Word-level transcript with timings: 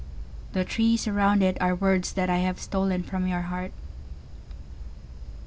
The 0.53 0.65
trees 0.65 1.07
around 1.07 1.43
itAre 1.43 1.79
words 1.79 2.13
that 2.13 2.27
I 2.27 2.37
have 2.37 2.59
stolen 2.59 3.03
from 3.03 3.27
your 3.27 3.41
heart. 3.41 3.71